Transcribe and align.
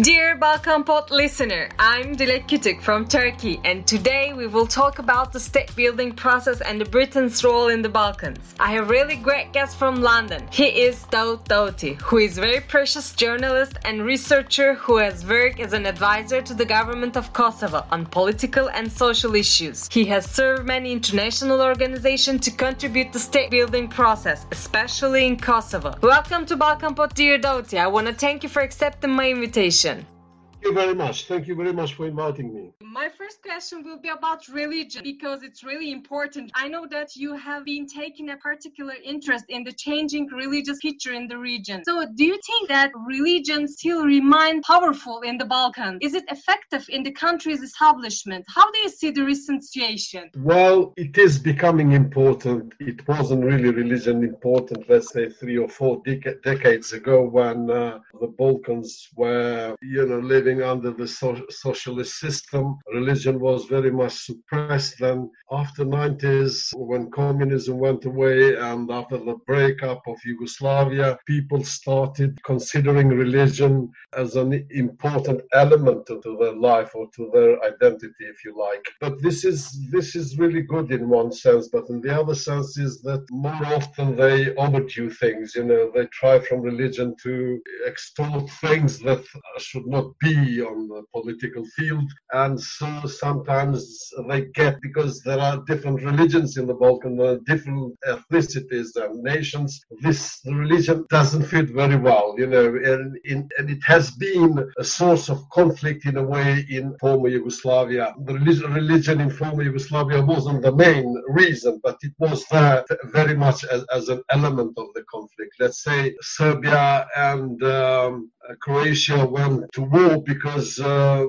Dear 0.00 0.34
Balkan 0.34 0.82
Pod 0.82 1.12
listener, 1.12 1.68
I'm 1.78 2.16
Dilek 2.16 2.48
Kütük 2.48 2.82
from 2.82 3.06
Turkey, 3.06 3.60
and 3.64 3.86
today 3.86 4.32
we 4.32 4.48
will 4.48 4.66
talk 4.66 4.98
about 4.98 5.32
the 5.32 5.38
state 5.38 5.72
building 5.76 6.10
process 6.10 6.60
and 6.62 6.80
the 6.80 6.84
Britain's 6.84 7.44
role 7.44 7.68
in 7.68 7.80
the 7.80 7.88
Balkans. 7.88 8.56
I 8.58 8.72
have 8.72 8.86
a 8.86 8.92
really 8.92 9.14
great 9.14 9.52
guest 9.52 9.76
from 9.76 10.02
London. 10.02 10.48
He 10.50 10.64
is 10.64 11.04
Daud 11.12 11.48
Dauti, 11.48 11.94
who 12.00 12.18
is 12.18 12.38
a 12.38 12.40
very 12.40 12.58
precious 12.58 13.14
journalist 13.14 13.78
and 13.84 14.02
researcher 14.02 14.74
who 14.74 14.96
has 14.96 15.24
worked 15.24 15.60
as 15.60 15.72
an 15.72 15.86
advisor 15.86 16.42
to 16.42 16.54
the 16.54 16.64
government 16.64 17.16
of 17.16 17.32
Kosovo 17.32 17.86
on 17.92 18.04
political 18.06 18.70
and 18.70 18.90
social 18.90 19.36
issues. 19.36 19.88
He 19.92 20.06
has 20.06 20.28
served 20.28 20.66
many 20.66 20.90
international 20.90 21.62
organizations 21.62 22.40
to 22.46 22.50
contribute 22.50 23.12
to 23.12 23.12
the 23.12 23.18
state 23.20 23.52
building 23.52 23.86
process, 23.86 24.44
especially 24.50 25.24
in 25.24 25.36
Kosovo. 25.36 25.94
Welcome 26.02 26.46
to 26.46 26.56
Balkan 26.56 26.96
Pod, 26.96 27.14
dear 27.14 27.38
Dauti. 27.38 27.78
I 27.78 27.86
want 27.86 28.08
to 28.08 28.12
thank 28.12 28.42
you 28.42 28.48
for 28.48 28.60
accepting 28.60 29.12
my 29.12 29.30
invitation. 29.30 29.83
Thank 29.84 30.23
you 30.64 30.72
very 30.72 30.94
much. 30.94 31.26
Thank 31.26 31.46
you 31.46 31.54
very 31.54 31.72
much 31.72 31.94
for 31.94 32.06
inviting 32.06 32.54
me. 32.54 32.72
My 32.80 33.08
first 33.08 33.42
question 33.42 33.84
will 33.84 33.98
be 33.98 34.08
about 34.08 34.48
religion 34.48 35.02
because 35.02 35.42
it's 35.42 35.62
really 35.62 35.92
important. 35.92 36.50
I 36.54 36.68
know 36.68 36.86
that 36.90 37.14
you 37.16 37.34
have 37.34 37.64
been 37.64 37.86
taking 37.86 38.30
a 38.30 38.36
particular 38.36 38.94
interest 39.04 39.44
in 39.48 39.64
the 39.64 39.72
changing 39.72 40.26
religious 40.28 40.78
picture 40.80 41.12
in 41.12 41.28
the 41.28 41.38
region. 41.38 41.82
So, 41.84 42.06
do 42.14 42.24
you 42.24 42.38
think 42.46 42.68
that 42.68 42.90
religion 43.06 43.68
still 43.68 44.04
remains 44.04 44.64
powerful 44.66 45.20
in 45.20 45.38
the 45.38 45.44
Balkans? 45.44 45.98
Is 46.00 46.14
it 46.14 46.24
effective 46.28 46.86
in 46.88 47.02
the 47.02 47.12
country's 47.12 47.62
establishment? 47.62 48.44
How 48.48 48.70
do 48.70 48.78
you 48.80 48.88
see 48.88 49.10
the 49.10 49.24
recent 49.24 49.64
situation? 49.64 50.30
Well, 50.36 50.94
it 50.96 51.18
is 51.18 51.38
becoming 51.38 51.92
important. 51.92 52.74
It 52.80 53.06
wasn't 53.06 53.44
really 53.44 53.70
religion 53.70 54.24
important, 54.24 54.88
let's 54.88 55.12
say, 55.12 55.28
three 55.28 55.58
or 55.58 55.68
four 55.68 56.02
dec- 56.02 56.42
decades 56.42 56.92
ago 56.92 57.22
when 57.22 57.70
uh, 57.70 57.98
the 58.20 58.28
Balkans 58.28 59.08
were, 59.16 59.76
you 59.82 60.06
know, 60.06 60.18
living 60.18 60.53
living 60.54 60.70
under 60.70 60.90
the 60.92 61.06
so- 61.06 61.46
socialist 61.50 62.18
system. 62.18 62.76
Religion 62.92 63.40
was 63.40 63.66
very 63.66 63.90
much 63.90 64.12
suppressed. 64.12 64.96
Then, 65.00 65.30
after 65.50 65.84
90s, 65.84 66.72
when 66.74 67.10
communism 67.10 67.78
went 67.78 68.04
away 68.04 68.56
and 68.56 68.90
after 68.90 69.18
the 69.18 69.36
breakup 69.46 70.02
of 70.06 70.16
Yugoslavia, 70.24 71.18
people 71.26 71.62
started 71.64 72.38
considering 72.44 73.08
religion 73.08 73.90
as 74.16 74.36
an 74.36 74.66
important 74.70 75.42
element 75.52 76.06
to 76.06 76.20
their 76.40 76.56
life 76.56 76.90
or 76.94 77.08
to 77.16 77.30
their 77.32 77.62
identity, 77.64 78.24
if 78.32 78.44
you 78.44 78.56
like. 78.58 78.84
But 79.00 79.20
this 79.22 79.44
is 79.44 79.60
this 79.90 80.14
is 80.14 80.38
really 80.38 80.62
good 80.62 80.90
in 80.90 81.08
one 81.08 81.32
sense, 81.32 81.68
but 81.68 81.88
in 81.88 82.00
the 82.00 82.14
other 82.20 82.34
sense 82.34 82.78
is 82.78 83.00
that 83.02 83.24
more 83.30 83.64
often 83.78 84.16
they 84.16 84.54
overdo 84.56 85.10
things. 85.10 85.54
You 85.54 85.64
know, 85.64 85.90
they 85.94 86.06
try 86.06 86.38
from 86.40 86.60
religion 86.60 87.14
to 87.24 87.60
extort 87.86 88.50
things 88.64 88.98
that 89.00 89.22
should 89.58 89.86
not 89.86 90.06
be 90.20 90.34
on 90.62 90.88
the 90.88 91.02
political 91.12 91.64
field. 91.76 92.10
And 92.32 92.60
so 92.60 93.06
sometimes 93.06 94.10
they 94.28 94.42
get, 94.54 94.80
because 94.80 95.20
there 95.22 95.38
are 95.38 95.62
different 95.66 96.02
religions 96.02 96.56
in 96.56 96.66
the 96.66 96.74
Balkan, 96.74 97.16
different 97.46 97.94
ethnicities 98.06 98.88
and 98.96 99.22
nations, 99.22 99.80
this 100.00 100.40
religion 100.46 101.06
doesn't 101.10 101.44
fit 101.44 101.70
very 101.70 101.96
well, 101.96 102.34
you 102.38 102.46
know, 102.46 102.66
and, 102.66 103.18
and 103.58 103.70
it 103.70 103.82
has 103.84 104.10
been 104.12 104.52
a 104.78 104.84
source 104.84 105.28
of 105.28 105.48
conflict 105.50 106.06
in 106.06 106.16
a 106.16 106.22
way 106.22 106.66
in 106.70 106.96
former 106.98 107.28
Yugoslavia. 107.28 108.14
The 108.26 108.34
religion, 108.34 108.72
religion 108.72 109.20
in 109.20 109.30
former 109.30 109.62
Yugoslavia 109.62 110.22
wasn't 110.22 110.62
the 110.62 110.74
main 110.74 111.14
reason, 111.28 111.80
but 111.82 111.96
it 112.02 112.12
was 112.18 112.44
there 112.50 112.84
very 113.06 113.34
much 113.34 113.64
as, 113.64 113.84
as 113.92 114.08
an 114.08 114.22
element 114.30 114.72
of 114.76 114.86
the 114.94 115.04
conflict. 115.10 115.54
Let's 115.58 115.82
say 115.82 116.14
Serbia 116.20 117.06
and 117.16 117.62
um, 117.62 118.30
Croatia 118.60 119.24
went 119.26 119.64
to 119.72 119.82
war 119.82 120.22
because 120.22 120.78
uh, 120.78 121.24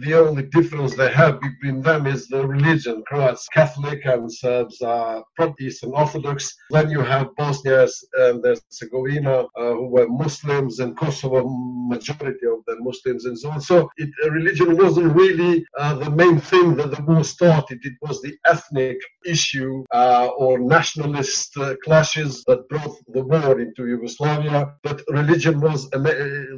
the 0.00 0.14
only 0.14 0.44
difference 0.44 0.94
they 0.94 1.10
have 1.10 1.40
between 1.40 1.82
them 1.82 2.06
is 2.06 2.28
the 2.28 2.46
religion. 2.46 3.02
Croats 3.06 3.46
Catholic 3.52 4.04
and 4.04 4.32
Serbs 4.32 4.80
are 4.82 5.24
Eastern 5.60 5.92
Orthodox. 5.92 6.54
Then 6.70 6.90
you 6.90 7.00
have 7.00 7.34
Bosnia 7.36 7.86
and 8.14 8.44
Herzegovina 8.44 9.46
uh, 9.56 9.72
who 9.72 9.88
were 9.88 10.08
Muslims 10.08 10.78
and 10.80 10.96
Kosovo, 10.96 11.48
majority 11.48 12.46
of 12.46 12.64
them 12.66 12.78
Muslims 12.80 13.24
and 13.24 13.38
so 13.38 13.50
on. 13.50 13.60
So 13.60 13.88
it, 13.96 14.10
religion 14.30 14.76
wasn't 14.76 15.14
really 15.14 15.64
uh, 15.76 15.94
the 15.94 16.10
main 16.10 16.38
thing 16.40 16.76
that 16.76 16.90
the 16.94 17.02
war 17.02 17.24
started. 17.24 17.78
It 17.82 17.94
was 18.02 18.20
the 18.22 18.36
ethnic 18.46 18.98
issue 19.24 19.84
uh, 19.92 20.28
or 20.38 20.58
nationalist 20.58 21.56
uh, 21.56 21.74
clashes 21.84 22.44
that 22.46 22.68
brought 22.68 22.96
the 23.08 23.24
war 23.24 23.60
into 23.60 23.86
Yugoslavia. 23.86 24.74
But 24.82 25.02
religion 25.08 25.60
was 25.60 25.88
a 25.92 25.98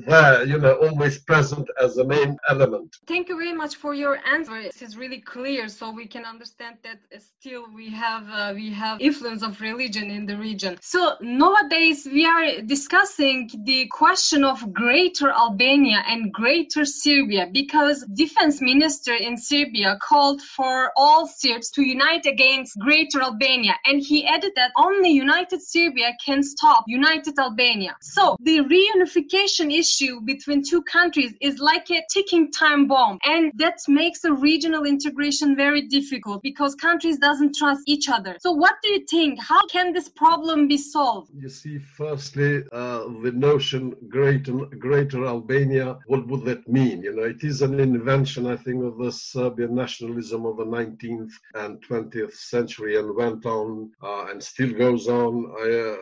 there, 0.07 0.45
you 0.45 0.59
know, 0.59 0.75
always 0.75 1.19
present 1.19 1.69
as 1.81 1.99
a 1.99 2.05
main 2.05 2.37
element. 2.49 2.97
Thank 3.07 3.29
you 3.29 3.37
very 3.37 3.53
much 3.53 3.77
for 3.77 3.95
your 3.95 4.19
answer. 4.27 4.57
It 4.57 4.83
is 4.83 4.97
really 4.97 5.21
clear, 5.21 5.69
so 5.69 5.91
we 5.91 6.07
can 6.07 6.25
understand 6.25 6.77
that 6.85 6.99
still 7.21 7.65
we 7.75 7.91
have 7.91 8.25
uh, 8.31 8.53
we 8.55 8.71
have 8.73 9.01
influence 9.01 9.43
of 9.43 9.61
religion 9.61 10.11
in 10.11 10.27
the 10.27 10.37
region. 10.37 10.79
So 10.81 11.15
nowadays 11.21 12.09
we 12.11 12.25
are 12.27 12.61
discussing 12.63 13.51
the 13.65 13.89
question 13.89 14.45
of 14.45 14.73
Greater 14.73 15.31
Albania 15.31 16.03
and 16.07 16.33
Greater 16.33 16.85
Serbia 16.85 17.49
because 17.53 18.05
Defense 18.15 18.61
Minister 18.61 19.15
in 19.15 19.37
Serbia 19.37 19.99
called 20.03 20.41
for 20.43 20.93
all 20.97 21.27
Serbs 21.27 21.71
to 21.73 21.83
unite 21.83 22.27
against 22.27 22.79
Greater 22.79 23.21
Albania, 23.21 23.75
and 23.87 24.01
he 24.01 24.27
added 24.27 24.53
that 24.57 24.73
only 24.77 25.11
United 25.11 25.61
Serbia 25.63 26.13
can 26.25 26.43
stop 26.43 26.85
United 26.87 27.39
Albania. 27.39 27.97
So 28.01 28.37
the 28.41 28.59
reunification 28.75 29.60
issue 29.69 30.21
between 30.21 30.63
two 30.63 30.83
countries 30.83 31.35
is 31.41 31.59
like 31.59 31.91
a 31.91 32.03
ticking 32.09 32.53
time 32.53 32.87
bomb. 32.87 33.19
And 33.25 33.51
that 33.57 33.79
makes 33.89 34.23
a 34.25 34.33
regional 34.33 34.85
integration 34.85 35.57
very 35.57 35.83
difficult 35.89 36.43
because 36.43 36.77
countries 36.77 37.19
doesn't 37.19 37.57
trust 37.57 37.83
each 37.87 38.09
other. 38.09 38.37
So 38.41 38.53
what 38.53 38.77
do 38.83 38.91
you 38.91 39.05
think? 39.11 39.41
How 39.43 39.67
can 39.67 39.93
this 39.93 40.09
problem 40.09 40.69
be 40.69 40.77
solved? 40.77 41.31
You 41.35 41.49
see 41.49 41.79
firstly 41.79 42.63
uh, 42.71 43.01
the 43.25 43.33
notion 43.35 43.97
greater 44.09 44.53
greater 44.87 45.27
albania 45.27 45.99
what 46.07 46.27
would 46.29 46.45
that 46.45 46.69
mean? 46.69 47.03
You 47.03 47.17
know 47.17 47.25
it 47.25 47.43
is 47.43 47.63
an 47.63 47.81
invention 47.81 48.47
i 48.47 48.57
think 48.57 48.85
of 48.85 48.99
the 48.99 49.11
serbian 49.11 49.75
nationalism 49.75 50.47
of 50.47 50.57
the 50.57 50.65
19th 50.65 51.33
and 51.55 51.83
20th 51.83 52.35
century 52.35 52.99
and 52.99 53.15
went 53.15 53.47
on 53.47 53.91
uh, 54.03 54.27
and 54.31 54.43
still 54.43 54.73
goes 54.73 55.09
on 55.09 55.33
uh, 55.61 55.97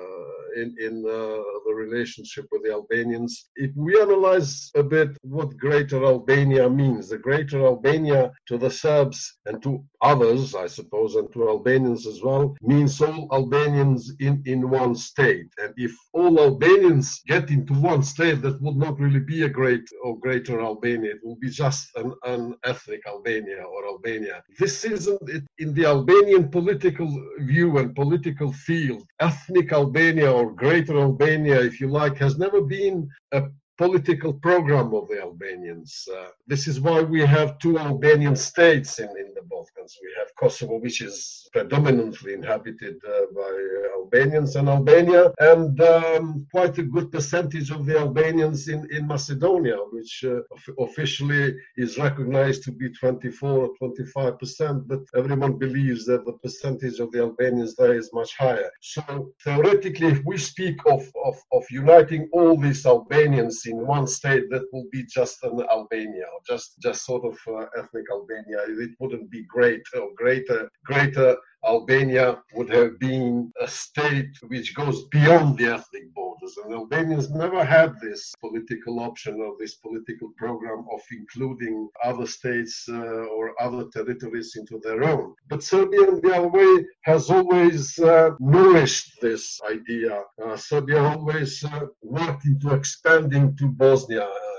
in, 0.60 0.74
in 0.80 1.04
uh, 1.06 1.42
the 1.66 1.74
relationship 1.74 2.46
with 2.50 2.62
the 2.64 2.72
Albanians. 2.72 3.47
If 3.56 3.72
we 3.76 4.00
analyze 4.00 4.70
a 4.76 4.82
bit 4.82 5.16
what 5.22 5.56
Greater 5.56 6.04
Albania 6.04 6.68
means, 6.70 7.08
the 7.08 7.18
Greater 7.18 7.64
Albania 7.64 8.32
to 8.46 8.58
the 8.58 8.70
Serbs 8.70 9.38
and 9.46 9.62
to 9.62 9.84
others, 10.02 10.54
I 10.54 10.66
suppose, 10.66 11.14
and 11.16 11.32
to 11.32 11.48
Albanians 11.48 12.06
as 12.06 12.22
well, 12.22 12.56
means 12.62 13.00
all 13.00 13.28
Albanians 13.32 14.12
in, 14.20 14.42
in 14.46 14.68
one 14.70 14.94
state. 14.94 15.48
And 15.62 15.74
if 15.76 15.92
all 16.12 16.38
Albanians 16.38 17.22
get 17.26 17.50
into 17.50 17.74
one 17.74 18.02
state, 18.02 18.42
that 18.42 18.60
would 18.62 18.76
not 18.76 18.98
really 18.98 19.20
be 19.20 19.42
a 19.42 19.48
great 19.48 19.88
or 20.02 20.18
greater 20.18 20.60
Albania. 20.60 21.12
It 21.12 21.24
will 21.24 21.36
be 21.36 21.50
just 21.50 21.88
an, 21.96 22.12
an 22.24 22.54
ethnic 22.64 23.02
Albania 23.06 23.62
or 23.62 23.86
Albania. 23.86 24.42
This 24.58 24.84
isn't 24.84 25.28
it, 25.28 25.44
in 25.58 25.74
the 25.74 25.86
Albanian 25.86 26.48
political 26.48 27.08
view 27.40 27.78
and 27.78 27.94
political 27.94 28.52
field. 28.52 29.04
Ethnic 29.20 29.72
Albania 29.72 30.30
or 30.32 30.52
greater 30.52 30.98
Albania, 30.98 31.60
if 31.60 31.80
you 31.80 31.88
like, 31.88 32.16
has 32.18 32.38
never 32.38 32.60
been 32.60 33.08
a 33.32 33.42
political 33.78 34.32
program 34.32 34.92
of 34.92 35.08
the 35.08 35.20
Albanians. 35.20 36.08
Uh, 36.12 36.28
this 36.48 36.66
is 36.66 36.80
why 36.80 37.00
we 37.00 37.20
have 37.24 37.58
two 37.58 37.78
Albanian 37.78 38.34
states 38.34 38.98
in, 38.98 39.08
in 39.08 39.32
the 39.34 39.42
Balkans. 39.48 39.96
We 40.02 40.10
have 40.18 40.34
Kosovo, 40.34 40.78
which 40.78 41.00
is 41.00 41.48
predominantly 41.52 42.34
inhabited 42.34 42.96
uh, 43.06 43.26
by 43.34 43.52
Albanians 43.96 44.56
and 44.56 44.68
Albania, 44.68 45.32
and 45.38 45.80
um, 45.80 46.46
quite 46.50 46.76
a 46.78 46.82
good 46.82 47.12
percentage 47.12 47.70
of 47.70 47.86
the 47.86 47.98
Albanians 47.98 48.68
in, 48.68 48.86
in 48.90 49.06
Macedonia, 49.06 49.76
which 49.92 50.24
uh, 50.24 50.40
officially 50.80 51.54
is 51.76 51.98
recognized 51.98 52.64
to 52.64 52.72
be 52.72 52.90
24 52.90 53.50
or 53.50 53.70
25 53.78 54.38
percent, 54.40 54.88
but 54.88 55.00
everyone 55.16 55.56
believes 55.56 56.04
that 56.06 56.24
the 56.26 56.32
percentage 56.32 56.98
of 56.98 57.12
the 57.12 57.20
Albanians 57.20 57.76
there 57.76 57.94
is 57.94 58.10
much 58.12 58.36
higher. 58.36 58.70
So 58.80 59.32
theoretically, 59.44 60.08
if 60.08 60.24
we 60.24 60.36
speak 60.36 60.78
of, 60.86 61.02
of, 61.24 61.36
of 61.52 61.64
uniting 61.70 62.28
all 62.32 62.56
these 62.56 62.84
Albanians 62.84 63.62
in 63.68 63.86
one 63.86 64.06
state 64.06 64.44
that 64.50 64.64
will 64.72 64.86
be 64.90 65.04
just 65.04 65.42
an 65.44 65.60
Albania 65.70 66.24
or 66.32 66.40
just 66.46 66.80
just 66.80 67.04
sort 67.04 67.24
of 67.24 67.36
uh, 67.48 67.66
ethnic 67.78 68.06
Albania. 68.10 68.60
It 68.66 68.90
wouldn't 68.98 69.30
be 69.30 69.44
great 69.44 69.82
or 69.94 70.08
greater 70.16 70.70
greater 70.84 71.36
Albania 71.64 72.42
would 72.54 72.70
have 72.70 72.98
been 72.98 73.52
a 73.60 73.68
state 73.68 74.30
which 74.48 74.74
goes 74.74 75.04
beyond 75.08 75.58
the 75.58 75.66
ethnic 75.74 76.12
And 76.56 76.74
Albanians 76.74 77.30
never 77.30 77.64
had 77.64 77.94
this 78.00 78.34
political 78.40 79.00
option 79.00 79.40
or 79.40 79.54
this 79.58 79.74
political 79.76 80.30
program 80.36 80.84
of 80.92 81.00
including 81.12 81.88
other 82.04 82.26
states 82.26 82.86
uh, 82.88 83.26
or 83.36 83.54
other 83.60 83.84
territories 83.92 84.56
into 84.56 84.80
their 84.82 85.04
own. 85.04 85.34
But 85.48 85.62
Serbia, 85.62 86.08
in 86.08 86.20
the 86.20 86.34
other 86.34 86.48
way, 86.48 86.86
has 87.02 87.30
always 87.30 87.98
uh, 87.98 88.30
nourished 88.40 89.20
this 89.20 89.60
idea. 89.70 90.22
Uh, 90.42 90.56
Serbia 90.56 91.02
always 91.02 91.64
uh, 91.64 91.86
worked 92.02 92.44
into 92.46 92.74
expanding 92.74 93.56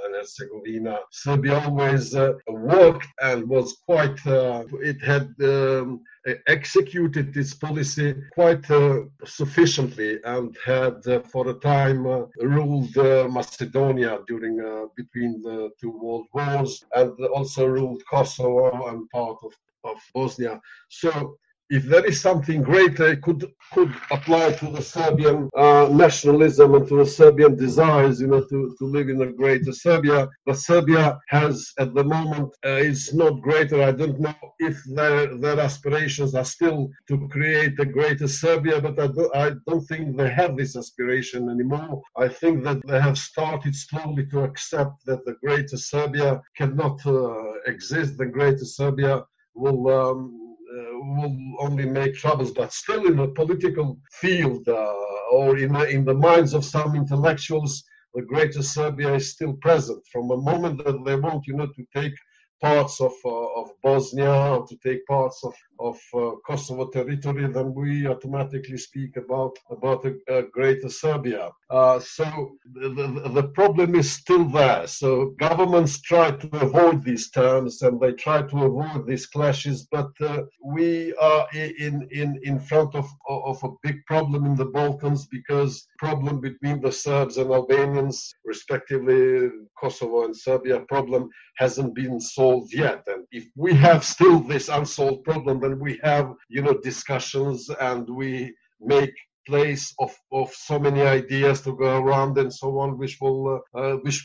Bosnia 0.10 0.20
Herzegovina. 0.20 1.00
Serbia 1.12 1.60
always 1.60 2.16
uh, 2.16 2.34
worked 2.48 3.08
and 3.22 3.48
was 3.48 3.78
quite, 3.86 4.26
uh, 4.26 4.64
it 4.82 5.02
had 5.02 5.34
um, 5.42 6.02
executed 6.48 7.34
this 7.34 7.54
policy 7.54 8.16
quite 8.34 8.70
uh, 8.72 9.02
sufficiently 9.26 10.20
and 10.26 10.56
had 10.66 11.06
uh, 11.08 11.22
for 11.22 11.50
a 11.50 11.54
time 11.56 12.06
uh, 12.06 12.26
ruled 12.42 12.96
Macedonia 13.32 14.20
during 14.28 14.58
between 14.96 15.42
the 15.42 15.70
two 15.80 15.92
world 15.92 16.28
wars 16.34 16.84
and 16.96 17.12
also 17.28 17.66
ruled 17.66 18.02
Kosovo 18.10 18.88
and 18.88 19.10
part 19.10 19.38
of, 19.44 19.54
of 19.84 19.98
Bosnia. 20.14 20.60
So 20.90 21.38
if 21.70 21.84
there 21.84 22.06
is 22.06 22.20
something 22.20 22.64
greater, 22.64 23.08
it 23.08 23.22
could 23.22 23.46
could 23.72 23.94
apply 24.12 24.52
to 24.54 24.72
the 24.72 24.82
Serbian 24.82 25.48
uh, 25.56 25.88
nationalism 25.92 26.74
and 26.74 26.88
to 26.88 26.98
the 26.98 27.06
Serbian 27.06 27.56
desires, 27.56 28.20
you 28.20 28.26
know, 28.26 28.44
to, 28.44 28.76
to 28.80 28.86
live 28.86 29.10
in 29.10 29.22
a 29.22 29.32
greater 29.32 29.72
Serbia. 29.72 30.28
But 30.48 30.58
Serbia 30.58 31.20
has, 31.28 31.72
at 31.78 31.94
the 31.94 32.04
moment, 32.04 32.50
uh, 32.66 32.70
is 32.70 33.14
not 33.14 33.42
greater. 33.42 33.84
I 33.84 33.92
don't 33.92 34.20
know 34.20 34.34
if 34.58 34.84
their 34.86 35.38
their 35.38 35.60
aspirations 35.60 36.34
are 36.34 36.46
still 36.46 36.90
to 37.08 37.28
create 37.28 37.80
a 37.80 37.86
greater 37.86 38.28
Serbia, 38.28 38.82
but 38.82 39.00
I, 39.00 39.08
do, 39.08 39.32
I 39.36 39.52
don't 39.68 39.86
think 39.86 40.18
they 40.18 40.30
have 40.32 40.58
this 40.58 40.76
aspiration 40.76 41.50
anymore. 41.50 42.02
I 42.18 42.30
think 42.30 42.64
that 42.64 42.86
they 42.88 43.00
have 43.00 43.18
started 43.18 43.76
slowly 43.76 44.26
to 44.28 44.40
accept 44.44 45.06
that 45.06 45.24
the 45.26 45.36
greater 45.44 45.78
Serbia 45.78 46.42
cannot 46.58 47.06
uh, 47.06 47.54
exist. 47.68 48.18
The 48.18 48.26
greater 48.26 48.66
Serbia 48.66 49.24
will. 49.54 49.88
Um, 49.90 50.49
will 50.72 51.36
only 51.60 51.86
make 51.86 52.16
troubles, 52.16 52.52
but 52.52 52.74
still 52.74 53.06
in 53.08 53.18
the 53.18 53.28
political 53.30 53.98
field 54.12 54.68
uh, 54.68 54.94
or 55.32 55.58
in 55.58 55.74
the, 55.74 55.88
in 55.90 56.06
the 56.06 56.14
minds 56.14 56.54
of 56.54 56.66
some 56.66 56.96
intellectuals, 56.96 57.84
the 58.14 58.22
greater 58.22 58.64
Serbia 58.64 59.14
is 59.16 59.32
still 59.32 59.54
present. 59.54 60.02
From 60.12 60.28
the 60.28 60.38
moment 60.38 60.84
that 60.84 61.04
they 61.06 61.16
want, 61.16 61.46
you 61.48 61.56
know, 61.56 61.68
to 61.68 61.86
take 61.96 62.14
parts 62.62 63.00
of, 63.00 63.14
uh, 63.26 63.62
of 63.62 63.70
Bosnia 63.82 64.60
to 64.68 64.76
take 64.84 65.06
parts 65.06 65.44
of, 65.44 65.54
of 65.80 65.98
uh, 66.14 66.32
Kosovo 66.46 66.88
territory, 66.88 67.48
then 67.48 67.74
we 67.74 68.08
automatically 68.08 68.78
speak 68.78 69.18
about, 69.18 69.58
about 69.72 70.06
a, 70.06 70.16
a 70.28 70.44
greater 70.44 70.90
Serbia. 70.90 71.50
Uh, 71.70 72.00
so 72.00 72.58
the, 72.74 72.90
the, 72.90 73.30
the, 73.30 73.48
problem 73.50 73.96
is 73.96 74.12
still 74.12 74.46
there. 74.46 74.88
So 74.88 75.36
governments 75.40 76.02
try 76.02 76.32
to 76.32 76.48
avoid 76.58 77.04
these 77.04 77.30
terms 77.30 77.82
and 77.82 78.00
they 78.00 78.14
try 78.14 78.42
to 78.42 78.58
avoid 78.66 79.06
these 79.06 79.28
clashes, 79.28 79.88
but 79.92 80.12
uh, 80.20 80.44
we 80.66 81.14
are 81.16 81.48
in, 81.54 82.08
in, 82.12 82.40
in 82.44 82.60
front 82.60 82.96
of, 82.96 83.08
of 83.28 83.64
a 83.64 83.70
big 83.84 84.06
problem 84.06 84.46
in 84.46 84.56
the 84.56 84.66
Balkans 84.66 85.28
because 85.28 85.88
problem 85.98 86.42
between 86.42 86.82
the 86.82 86.92
Serbs 86.92 87.38
and 87.38 87.52
Albanians, 87.52 88.34
respectively 88.44 89.50
Kosovo 89.80 90.26
and 90.26 90.36
Serbia 90.36 90.80
problem, 90.82 91.30
hasn't 91.58 91.94
been 91.94 92.20
solved 92.20 92.49
yet. 92.72 93.04
And 93.08 93.26
if 93.32 93.46
we 93.56 93.74
have 93.76 94.04
still 94.04 94.40
this 94.40 94.70
unsolved 94.70 95.24
problem, 95.24 95.60
then 95.60 95.80
we 95.80 96.00
have, 96.04 96.28
you 96.50 96.62
know, 96.62 96.76
discussions 96.92 97.70
and 97.90 98.10
we 98.10 98.54
make 98.80 99.16
place 99.50 99.94
of, 100.00 100.12
of 100.32 100.48
so 100.54 100.78
many 100.78 101.02
ideas 101.02 101.62
to 101.62 101.76
go 101.76 101.98
around 102.02 102.38
and 102.38 102.54
so 102.54 102.78
on, 102.80 102.98
which 102.98 103.16
will 103.22 103.42
uh, 103.56 103.80
uh, 103.80 103.96
which 104.06 104.20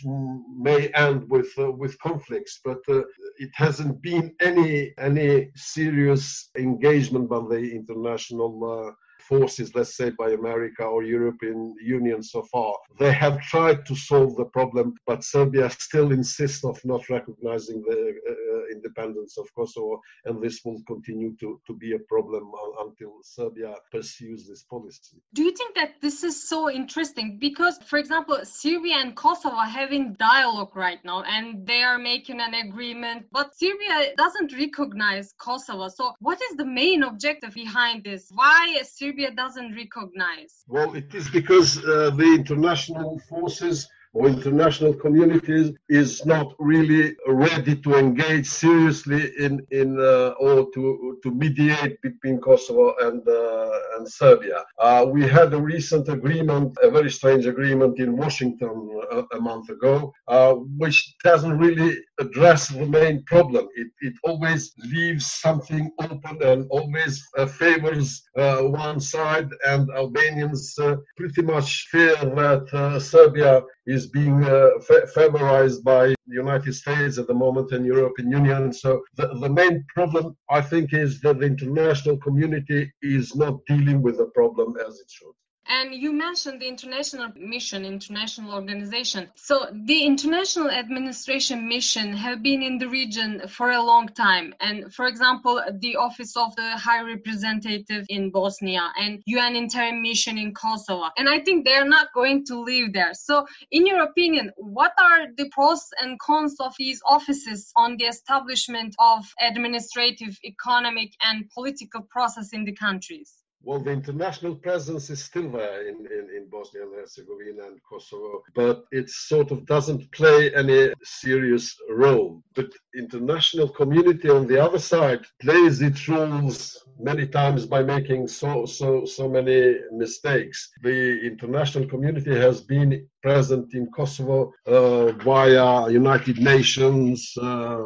may 0.68 0.88
end 1.06 1.20
with 1.34 1.50
uh, 1.58 1.70
with 1.80 1.98
conflicts. 2.08 2.60
But 2.64 2.82
uh, 2.88 3.02
it 3.44 3.50
hasn't 3.54 4.02
been 4.02 4.26
any 4.50 4.92
any 4.98 5.50
serious 5.56 6.24
engagement 6.66 7.26
by 7.28 7.40
the 7.52 7.62
international 7.80 8.52
uh, 8.74 8.92
forces, 9.28 9.74
let's 9.74 9.96
say 9.96 10.10
by 10.10 10.30
America 10.30 10.84
or 10.84 11.02
European 11.02 11.74
Union 11.82 12.22
so 12.22 12.42
far. 12.52 12.74
They 12.98 13.12
have 13.12 13.40
tried 13.40 13.86
to 13.86 13.94
solve 13.94 14.36
the 14.36 14.44
problem, 14.46 14.94
but 15.06 15.24
Serbia 15.24 15.70
still 15.70 16.12
insists 16.12 16.64
of 16.64 16.78
not 16.84 17.08
recognizing 17.08 17.82
the 17.88 18.00
uh, 18.30 18.53
independence 18.74 19.38
of 19.38 19.46
Kosovo, 19.56 20.00
and 20.26 20.42
this 20.42 20.60
will 20.64 20.80
continue 20.86 21.34
to, 21.40 21.60
to 21.66 21.74
be 21.74 21.92
a 21.94 21.98
problem 22.08 22.50
until 22.80 23.12
Serbia 23.22 23.74
pursues 23.90 24.46
this 24.48 24.62
policy. 24.64 25.16
Do 25.32 25.42
you 25.42 25.52
think 25.52 25.74
that 25.74 26.00
this 26.00 26.22
is 26.22 26.48
so 26.48 26.70
interesting? 26.70 27.38
Because, 27.40 27.78
for 27.86 27.98
example, 27.98 28.38
Serbia 28.44 28.96
and 28.96 29.16
Kosovo 29.16 29.56
are 29.56 29.74
having 29.82 30.14
dialogue 30.14 30.76
right 30.76 31.02
now, 31.04 31.22
and 31.22 31.66
they 31.66 31.82
are 31.82 31.98
making 31.98 32.40
an 32.40 32.54
agreement, 32.54 33.26
but 33.32 33.56
Serbia 33.56 34.14
doesn't 34.16 34.52
recognize 34.52 35.32
Kosovo. 35.38 35.88
So, 35.88 36.12
what 36.20 36.38
is 36.50 36.56
the 36.56 36.66
main 36.66 37.02
objective 37.02 37.54
behind 37.54 38.04
this? 38.04 38.28
Why 38.30 38.78
Serbia 38.82 39.14
Serbia 39.14 39.30
doesn't 39.36 39.74
recognize? 39.74 40.64
Well, 40.66 40.94
it 40.94 41.14
is 41.14 41.30
because 41.30 41.78
uh, 41.78 42.10
the 42.16 42.34
international 42.34 43.20
forces 43.28 43.88
or 44.14 44.28
international 44.28 44.94
communities 44.94 45.72
is 45.88 46.24
not 46.24 46.54
really 46.58 47.14
ready 47.26 47.74
to 47.76 47.96
engage 47.96 48.46
seriously 48.46 49.22
in 49.38 49.52
in 49.70 49.88
uh, 50.00 50.34
or 50.44 50.66
to 50.74 51.18
to 51.22 51.28
mediate 51.30 52.00
between 52.00 52.40
Kosovo 52.40 52.94
and 53.06 53.20
uh, 53.28 53.96
and 53.96 54.08
Serbia. 54.08 54.64
Uh, 54.78 55.04
we 55.14 55.22
had 55.26 55.52
a 55.52 55.60
recent 55.60 56.08
agreement, 56.08 56.76
a 56.82 56.90
very 56.90 57.10
strange 57.10 57.46
agreement 57.46 57.98
in 57.98 58.16
Washington 58.16 58.74
a, 59.12 59.18
uh, 59.18 59.38
a 59.38 59.40
month 59.40 59.68
ago, 59.68 60.12
uh, 60.28 60.52
which 60.82 60.98
doesn't 61.24 61.58
really 61.58 61.90
address 62.20 62.68
the 62.68 62.86
main 62.86 63.22
problem. 63.24 63.68
It 63.74 63.88
it 64.00 64.14
always 64.22 64.72
leaves 64.92 65.26
something 65.26 65.90
open 66.00 66.42
and 66.42 66.66
always 66.70 67.22
uh, 67.38 67.46
favors 67.46 68.22
one 68.34 69.00
side, 69.00 69.48
and 69.66 69.90
Albanians 69.90 70.76
pretty 71.16 71.42
much 71.42 71.88
fear 71.90 72.16
that 72.40 73.00
Serbia 73.00 73.62
is 73.86 74.06
being 74.06 74.42
uh, 74.44 74.70
fa- 74.86 75.06
favorized 75.14 75.84
by 75.84 76.08
the 76.26 76.34
United 76.44 76.72
States 76.74 77.18
at 77.18 77.26
the 77.26 77.34
moment 77.34 77.72
and 77.72 77.84
European 77.84 78.30
Union. 78.30 78.72
So 78.72 79.02
the, 79.16 79.26
the 79.40 79.48
main 79.48 79.84
problem, 79.94 80.36
I 80.50 80.60
think, 80.60 80.92
is 80.94 81.20
that 81.20 81.38
the 81.38 81.46
international 81.46 82.16
community 82.18 82.92
is 83.02 83.34
not 83.36 83.54
dealing 83.66 84.00
with 84.02 84.16
the 84.18 84.26
problem 84.34 84.74
as 84.86 84.98
it 85.00 85.10
should. 85.10 85.34
And 85.66 85.94
you 85.94 86.12
mentioned 86.12 86.60
the 86.60 86.68
international 86.68 87.32
mission, 87.36 87.84
international 87.84 88.52
organization. 88.52 89.30
So 89.34 89.66
the 89.72 90.04
international 90.04 90.70
administration 90.70 91.68
mission 91.68 92.12
have 92.12 92.42
been 92.42 92.62
in 92.62 92.78
the 92.78 92.88
region 92.88 93.48
for 93.48 93.70
a 93.70 93.82
long 93.82 94.08
time. 94.08 94.54
And 94.60 94.92
for 94.92 95.06
example, 95.06 95.62
the 95.80 95.96
office 95.96 96.36
of 96.36 96.54
the 96.56 96.76
High 96.76 97.02
Representative 97.02 98.04
in 98.08 98.30
Bosnia 98.30 98.92
and 99.00 99.22
UN 99.26 99.56
interim 99.56 100.02
mission 100.02 100.36
in 100.36 100.52
Kosovo. 100.52 101.08
And 101.16 101.28
I 101.28 101.40
think 101.40 101.64
they're 101.64 101.88
not 101.88 102.12
going 102.12 102.44
to 102.46 102.60
leave 102.60 102.92
there. 102.92 103.14
So 103.14 103.46
in 103.70 103.86
your 103.86 104.02
opinion, 104.02 104.52
what 104.56 104.92
are 104.98 105.28
the 105.36 105.48
pros 105.50 105.88
and 106.00 106.18
cons 106.20 106.56
of 106.60 106.74
these 106.78 107.00
offices 107.06 107.72
on 107.76 107.96
the 107.96 108.04
establishment 108.04 108.94
of 108.98 109.24
administrative, 109.40 110.38
economic, 110.44 111.12
and 111.22 111.48
political 111.50 112.02
process 112.02 112.52
in 112.52 112.64
the 112.64 112.74
countries? 112.74 113.43
Well, 113.66 113.80
the 113.80 113.92
international 113.92 114.56
presence 114.56 115.08
is 115.08 115.24
still 115.24 115.50
there 115.50 115.88
in, 115.88 115.96
in, 116.06 116.28
in, 116.36 116.48
Bosnia 116.50 116.82
and 116.82 116.94
Herzegovina 116.94 117.66
and 117.68 117.80
Kosovo, 117.88 118.42
but 118.54 118.84
it 118.92 119.08
sort 119.08 119.50
of 119.50 119.64
doesn't 119.64 120.12
play 120.12 120.54
any 120.54 120.92
serious 121.02 121.74
role. 121.88 122.42
But 122.54 122.70
international 122.94 123.68
community 123.70 124.28
on 124.28 124.46
the 124.46 124.62
other 124.62 124.78
side 124.78 125.24
plays 125.40 125.80
its 125.80 126.06
roles 126.08 126.84
many 127.00 127.26
times 127.26 127.64
by 127.64 127.82
making 127.82 128.28
so 128.28 128.66
so 128.66 129.06
so 129.06 129.28
many 129.28 129.76
mistakes. 129.92 130.70
The 130.82 131.20
international 131.24 131.86
community 131.86 132.36
has 132.36 132.60
been 132.60 133.08
present 133.22 133.72
in 133.72 133.90
Kosovo 133.96 134.52
uh, 134.66 135.12
via 135.12 135.88
United 135.90 136.38
Nations. 136.38 137.32
Uh, 137.40 137.82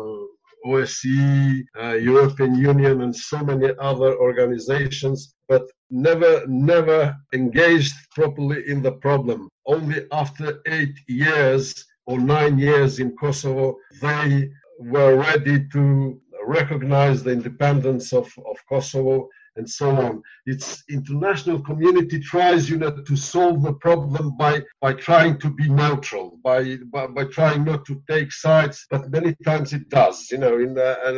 OSCE, 0.67 1.65
uh, 1.81 1.95
European 1.95 2.55
Union, 2.55 3.03
and 3.03 3.15
so 3.15 3.39
many 3.39 3.71
other 3.79 4.17
organizations, 4.19 5.35
but 5.49 5.63
never, 5.91 6.45
never 6.47 7.17
engaged 7.33 7.95
properly 8.15 8.69
in 8.69 8.83
the 8.83 8.93
problem. 8.93 9.49
Only 9.67 10.07
after 10.13 10.61
eight 10.67 10.97
years 11.09 11.85
or 12.07 12.19
nine 12.19 12.59
years 12.59 12.99
in 12.99 13.17
Kosovo, 13.17 13.77
they 14.01 14.51
were 14.79 15.17
ready 15.17 15.67
to 15.73 16.21
recognize 16.47 17.23
the 17.23 17.33
independence 17.33 18.13
of, 18.13 18.27
of 18.47 18.57
Kosovo 18.69 19.29
and 19.59 19.69
so 19.69 19.91
on. 19.91 20.23
It's 20.47 20.83
international 20.89 21.61
community 21.61 22.19
tries, 22.21 22.71
you 22.71 22.79
know, 22.79 23.03
to 23.03 23.17
solve 23.17 23.63
the 23.63 23.75
problem 23.75 24.37
by 24.37 24.63
by 24.81 24.95
trying 24.95 25.39
to 25.41 25.51
be 25.51 25.69
neutral, 25.69 26.39
by 26.43 26.77
by, 26.93 27.07
by 27.09 27.25
trying 27.25 27.65
not 27.65 27.85
to 27.87 28.03
take 28.09 28.33
sides, 28.33 28.87
but 28.91 29.11
many 29.11 29.35
times 29.45 29.73
it 29.73 29.89
does. 29.89 30.31
You 30.31 30.39
know, 30.39 30.59
in 30.59 30.75
the, 30.75 30.91
uh, 31.09 31.13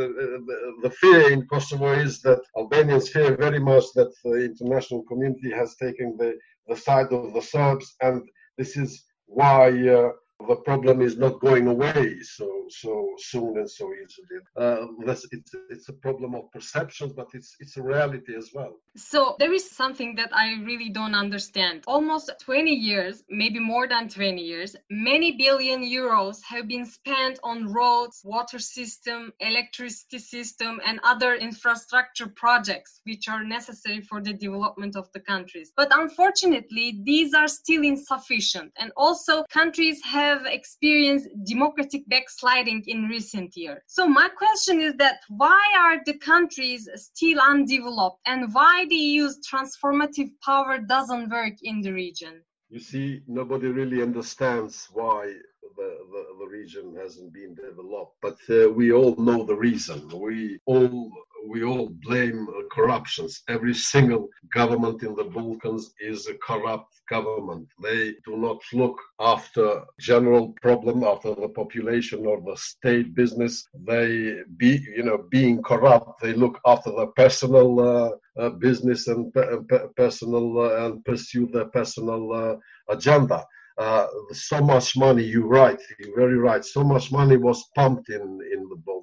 the, 0.83 0.91
fear 1.01 1.31
in 1.33 1.47
Kosovo 1.47 1.93
is 1.93 2.21
that 2.23 2.43
Albanians 2.57 3.09
fear 3.11 3.37
very 3.37 3.61
much 3.61 3.85
that 3.95 4.13
the 4.25 4.45
international 4.45 5.03
community 5.05 5.51
has 5.53 5.77
taken 5.77 6.17
the 6.19 6.37
the 6.69 6.77
side 6.77 7.13
of 7.13 7.35
the 7.35 7.43
Serbs, 7.43 7.95
and 8.01 8.23
this 8.59 8.77
is 8.77 9.05
why. 9.27 9.69
Uh, 9.89 10.11
the 10.49 10.57
problem 10.57 11.01
is 11.01 11.17
not 11.17 11.41
going 11.41 11.67
away 11.67 12.21
so 12.23 12.61
so 12.71 13.15
soon 13.19 13.59
and 13.59 13.71
so 13.71 13.91
easily. 13.93 14.41
Uh, 14.57 14.87
it's 15.33 15.55
it's 15.71 15.89
a 15.89 15.93
problem 15.93 16.35
of 16.35 16.51
perceptions, 16.53 17.13
but 17.13 17.29
it's 17.35 17.57
it's 17.61 17.77
a 17.77 17.83
reality 17.83 18.35
as 18.37 18.51
well. 18.55 18.73
So 18.97 19.37
there 19.39 19.53
is 19.53 19.71
something 19.71 20.15
that 20.17 20.31
I 20.33 20.55
really 20.65 20.91
don't 20.91 21.15
understand. 21.15 21.85
Almost 21.87 22.33
20 22.41 22.71
years, 22.71 23.23
maybe 23.29 23.59
more 23.59 23.87
than 23.89 24.09
20 24.09 24.41
years, 24.41 24.77
many 24.91 25.37
billion 25.37 25.83
euros 25.83 26.43
have 26.43 26.67
been 26.69 26.87
spent 26.87 27.39
on 27.43 27.73
roads, 27.73 28.23
water 28.25 28.59
system, 28.59 29.33
electricity 29.41 30.19
system, 30.19 30.81
and 30.85 31.01
other 31.03 31.35
infrastructure 31.35 32.27
projects 32.27 33.01
which 33.05 33.29
are 33.29 33.45
necessary 33.45 34.01
for 34.01 34.21
the 34.21 34.33
development 34.33 34.97
of 34.97 35.09
the 35.13 35.21
countries. 35.21 35.73
But 35.77 35.89
unfortunately, 35.93 37.01
these 37.03 37.35
are 37.35 37.49
still 37.49 37.83
insufficient. 37.83 38.73
And 38.79 38.93
also, 38.97 39.45
countries 39.45 40.01
have 40.05 40.30
experienced 40.47 41.29
democratic 41.45 42.09
backsliding 42.09 42.83
in 42.87 43.05
recent 43.05 43.57
years. 43.57 43.83
So 43.87 44.07
my 44.07 44.29
question 44.29 44.81
is 44.81 44.95
that 44.97 45.21
why 45.29 45.63
are 45.79 46.01
the 46.05 46.19
countries 46.19 46.89
still 46.95 47.41
undeveloped 47.41 48.21
and 48.27 48.53
why 48.55 48.87
the 48.89 48.97
EU's 48.97 49.41
transformative 49.51 50.31
power 50.45 50.79
doesn't 50.79 51.31
work 51.31 51.55
in 51.63 51.81
the 51.81 51.93
region? 51.93 52.43
You 52.69 52.79
see, 52.79 53.23
nobody 53.27 53.69
really 53.69 54.01
understands 54.01 54.89
why 54.93 55.35
the, 55.77 55.99
the, 56.13 56.27
the 56.39 56.47
region 56.47 56.95
hasn't 56.97 57.33
been 57.33 57.55
developed, 57.55 58.17
but 58.23 58.39
uh, 58.49 58.71
we 58.71 58.93
all 58.93 59.17
know 59.17 59.45
the 59.45 59.57
reason. 59.57 60.09
We 60.09 60.61
all 60.67 61.11
we 61.47 61.63
all 61.65 61.91
blame 62.03 62.47
corruptions. 62.71 63.43
Every 63.49 63.75
single 63.75 64.29
government 64.53 65.03
in 65.03 65.15
the 65.15 65.25
Balkans 65.25 65.95
is 66.01 66.27
a 66.27 66.35
corrupt 66.35 66.93
government. 67.09 67.69
They 67.83 68.15
do 68.25 68.37
not 68.37 68.61
look 68.73 68.99
after 69.19 69.83
general 69.99 70.55
problem, 70.63 71.03
after 71.05 71.35
the 71.35 71.49
population 71.49 72.27
or 72.27 72.41
the 72.41 72.57
state 72.57 73.15
business. 73.15 73.67
They 73.87 74.37
be, 74.57 74.81
you 74.97 75.03
know, 75.05 75.25
being 75.31 75.63
corrupt, 75.63 76.21
they 76.23 76.33
look 76.35 76.59
after 76.67 76.91
the 76.91 77.07
personal 77.09 77.81
uh, 77.81 78.11
uh, 78.41 78.51
business 78.51 79.07
and 79.09 79.33
pe- 79.33 79.89
personal 79.97 80.61
uh, 80.61 80.87
and 80.87 81.05
pursue 81.05 81.47
their 81.47 81.67
personal 81.67 82.33
uh, 82.33 82.57
agenda 82.93 83.45
uh, 83.81 84.07
so 84.33 84.61
much 84.61 84.97
money, 84.97 85.25
you're 85.25 85.47
right, 85.47 85.81
you're 85.99 86.15
very 86.15 86.37
right, 86.37 86.65
so 86.65 86.85
much 86.85 87.11
money 87.11 87.37
was 87.37 87.65
pumped 87.75 88.11
in, 88.11 88.21
in 88.53 88.69
the 88.69 88.77
Balkans, 88.85 89.00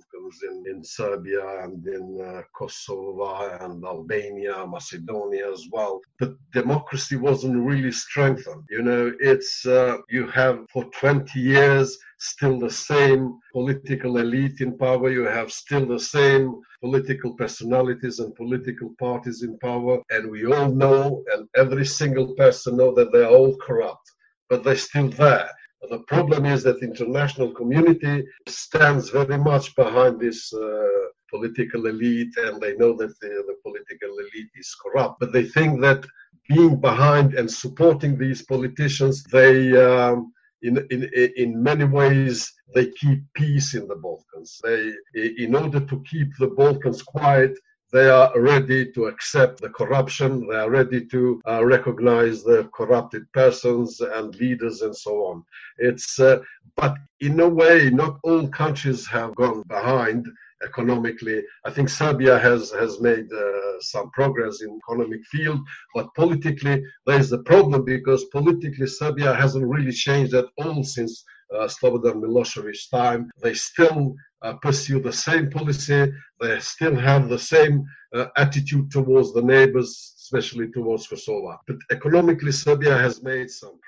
in, 0.49 0.63
in 0.69 0.83
Serbia 0.83 1.63
and 1.63 1.85
in 1.87 2.21
uh, 2.21 2.41
Kosovo 2.53 3.57
and 3.61 3.83
Albania, 3.83 4.65
Macedonia 4.67 5.51
as 5.51 5.65
well. 5.71 6.01
But 6.19 6.35
democracy 6.53 7.15
wasn't 7.15 7.65
really 7.65 7.91
strengthened. 7.91 8.63
You 8.69 8.83
know, 8.83 9.13
it's, 9.19 9.65
uh, 9.65 9.97
you 10.09 10.27
have 10.27 10.65
for 10.71 10.85
20 10.85 11.39
years 11.39 11.97
still 12.19 12.59
the 12.59 12.69
same 12.69 13.39
political 13.53 14.17
elite 14.17 14.61
in 14.61 14.77
power, 14.77 15.09
you 15.11 15.23
have 15.23 15.51
still 15.51 15.85
the 15.85 15.99
same 15.99 16.59
political 16.81 17.33
personalities 17.33 18.19
and 18.19 18.35
political 18.35 18.93
parties 18.99 19.43
in 19.43 19.57
power, 19.59 20.01
and 20.09 20.31
we 20.31 20.45
all 20.45 20.69
know, 20.69 21.23
and 21.33 21.47
every 21.55 21.85
single 21.85 22.33
person 22.35 22.77
know 22.77 22.93
that 22.95 23.11
they're 23.11 23.29
all 23.29 23.55
corrupt 23.57 24.11
but 24.49 24.63
they're 24.63 24.75
still 24.75 25.09
there. 25.09 25.49
The 25.89 25.99
problem 25.99 26.45
is 26.45 26.63
that 26.63 26.81
international 26.81 27.51
community 27.53 28.25
stands 28.47 29.09
very 29.09 29.37
much 29.37 29.75
behind 29.75 30.19
this 30.19 30.51
uh, 30.53 30.87
political 31.29 31.85
elite, 31.85 32.35
and 32.37 32.59
they 32.59 32.75
know 32.75 32.93
that 32.97 33.13
the, 33.21 33.27
the, 33.27 33.55
political 33.63 34.17
elite 34.17 34.49
is 34.55 34.75
corrupt. 34.81 35.19
But 35.19 35.33
they 35.33 35.45
think 35.45 35.81
that 35.81 36.03
being 36.49 36.79
behind 36.79 37.35
and 37.35 37.49
supporting 37.49 38.17
these 38.17 38.41
politicians, 38.41 39.23
they 39.31 39.75
um, 39.77 40.33
in, 40.63 40.85
in, 40.89 41.09
in 41.35 41.61
many 41.61 41.85
ways, 41.85 42.51
they 42.73 42.87
keep 42.91 43.21
peace 43.33 43.75
in 43.75 43.87
the 43.87 43.95
Balkans. 43.95 44.59
They, 44.63 44.93
in 45.37 45.55
order 45.55 45.79
to 45.79 46.03
keep 46.09 46.29
the 46.39 46.47
Balkans 46.47 47.03
quiet, 47.03 47.57
they 47.91 48.09
are 48.09 48.31
ready 48.39 48.91
to 48.91 49.05
accept 49.05 49.61
the 49.61 49.69
corruption. 49.69 50.47
They 50.47 50.55
are 50.55 50.69
ready 50.69 51.05
to 51.05 51.41
uh, 51.47 51.63
recognize 51.65 52.43
the 52.43 52.69
corrupted 52.73 53.31
persons 53.31 54.01
and 54.01 54.35
leaders 54.35 54.81
and 54.81 54.95
so 54.95 55.25
on. 55.25 55.43
It's, 55.77 56.19
uh, 56.19 56.39
but 56.75 56.95
in 57.21 57.39
a 57.39 57.47
way, 57.47 57.89
not 57.89 58.19
all 58.23 58.47
countries 58.49 59.07
have 59.07 59.35
gone 59.35 59.63
behind 59.67 60.27
economically. 60.63 61.43
I 61.65 61.71
think 61.71 61.89
Serbia 61.89 62.37
has 62.39 62.71
has 62.71 62.99
made 62.99 63.31
uh, 63.31 63.79
some 63.79 64.09
progress 64.11 64.61
in 64.61 64.79
economic 64.83 65.23
field, 65.25 65.59
but 65.93 66.13
politically 66.15 66.83
there 67.05 67.19
is 67.19 67.31
a 67.31 67.39
problem 67.39 67.85
because 67.85 68.25
politically 68.25 68.87
Serbia 68.87 69.33
hasn't 69.33 69.65
really 69.65 69.91
changed 69.91 70.33
at 70.33 70.45
all 70.57 70.83
since 70.83 71.23
Slobodan 71.53 72.21
Milosevic's 72.21 72.87
time. 72.89 73.29
They 73.41 73.53
still 73.53 74.15
uh, 74.41 74.53
pursue 74.53 74.99
the 75.01 75.13
same 75.13 75.49
policy. 75.49 76.11
They 76.39 76.59
still 76.59 76.95
have 76.95 77.29
the 77.29 77.39
same 77.39 77.85
uh, 78.13 78.27
attitude 78.37 78.91
towards 78.91 79.33
the 79.33 79.41
neighbors, 79.41 80.13
especially 80.17 80.71
towards 80.71 81.07
Kosovo. 81.07 81.57
But 81.67 81.77
economically, 81.91 82.51
Serbia 82.51 82.97
has 82.97 83.23
made 83.23 83.49
some 83.49 83.79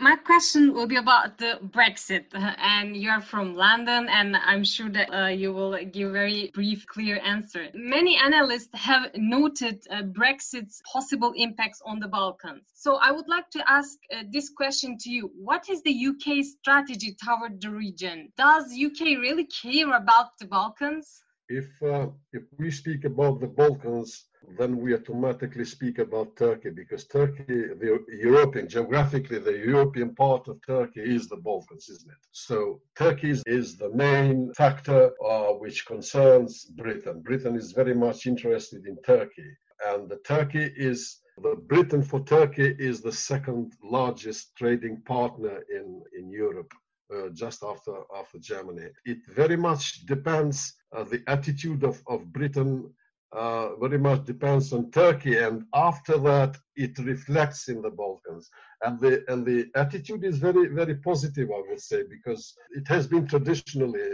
my 0.00 0.16
question 0.16 0.72
will 0.72 0.86
be 0.86 0.96
about 0.96 1.36
the 1.36 1.58
Brexit, 1.62 2.24
and 2.32 2.96
you're 2.96 3.20
from 3.20 3.54
London, 3.54 4.08
and 4.08 4.34
I'm 4.34 4.64
sure 4.64 4.88
that 4.88 5.12
uh, 5.12 5.26
you 5.26 5.52
will 5.52 5.76
give 5.84 6.12
very 6.12 6.50
brief, 6.54 6.86
clear 6.86 7.20
answer. 7.22 7.68
Many 7.74 8.16
analysts 8.16 8.70
have 8.72 9.10
noted 9.14 9.86
uh, 9.90 10.02
Brexit's 10.02 10.80
possible 10.90 11.32
impacts 11.36 11.82
on 11.84 12.00
the 12.00 12.08
Balkans. 12.08 12.62
So 12.74 12.96
I 12.96 13.12
would 13.12 13.28
like 13.28 13.50
to 13.50 13.70
ask 13.70 13.98
uh, 14.10 14.22
this 14.32 14.48
question 14.48 14.96
to 15.00 15.10
you: 15.10 15.30
What 15.36 15.68
is 15.68 15.82
the 15.82 16.06
UK 16.08 16.44
strategy 16.44 17.14
toward 17.22 17.60
the 17.60 17.70
region? 17.70 18.32
Does 18.38 18.72
UK 18.72 19.00
really 19.20 19.46
care 19.46 19.94
about 19.94 20.38
the 20.38 20.46
Balkans? 20.46 21.22
If 21.50 21.82
uh, 21.82 22.06
if 22.32 22.44
we 22.58 22.70
speak 22.70 23.04
about 23.04 23.40
the 23.40 23.48
Balkans, 23.48 24.26
then 24.56 24.78
we 24.78 24.94
automatically 24.94 25.64
speak 25.64 25.98
about 25.98 26.36
Turkey 26.36 26.70
because 26.70 27.04
Turkey, 27.08 27.44
the 27.82 28.04
European, 28.22 28.68
geographically, 28.68 29.40
the 29.40 29.58
European 29.58 30.14
part 30.14 30.46
of 30.46 30.60
Turkey 30.64 31.00
is 31.00 31.28
the 31.28 31.36
Balkans, 31.36 31.88
isn't 31.88 32.10
it? 32.10 32.22
So 32.30 32.80
Turkey 32.96 33.34
is 33.46 33.76
the 33.76 33.90
main 33.90 34.52
factor 34.54 35.10
uh, 35.28 35.52
which 35.62 35.86
concerns 35.86 36.66
Britain. 36.66 37.20
Britain 37.20 37.56
is 37.56 37.72
very 37.72 37.94
much 37.94 38.26
interested 38.26 38.86
in 38.86 38.96
Turkey, 39.02 39.50
and 39.88 40.12
Turkey 40.24 40.72
is 40.76 41.20
the 41.42 41.56
Britain 41.56 42.02
for 42.02 42.20
Turkey 42.20 42.76
is 42.78 43.00
the 43.00 43.12
second 43.12 43.72
largest 43.82 44.54
trading 44.56 45.00
partner 45.02 45.64
in, 45.68 46.02
in 46.16 46.30
Europe. 46.30 46.72
Uh, 47.12 47.28
just 47.30 47.64
after 47.64 47.94
after 48.16 48.38
Germany. 48.38 48.86
It 49.04 49.18
very 49.26 49.56
much 49.56 50.06
depends 50.06 50.74
uh, 50.96 51.02
the 51.02 51.20
attitude 51.26 51.82
of, 51.82 52.00
of 52.06 52.32
Britain 52.32 52.88
uh, 53.32 53.76
very 53.76 53.98
much 53.98 54.24
depends 54.24 54.72
on 54.72 54.90
Turkey, 54.90 55.38
and 55.38 55.64
after 55.74 56.18
that, 56.18 56.56
it 56.76 56.98
reflects 56.98 57.68
in 57.68 57.80
the 57.82 57.90
Balkans. 57.90 58.50
And 58.84 58.98
the 59.00 59.24
and 59.28 59.44
the 59.44 59.70
attitude 59.74 60.24
is 60.24 60.38
very 60.38 60.68
very 60.68 60.96
positive, 60.96 61.48
I 61.50 61.62
would 61.68 61.80
say, 61.80 62.02
because 62.08 62.54
it 62.70 62.86
has 62.88 63.06
been 63.06 63.26
traditionally 63.26 64.08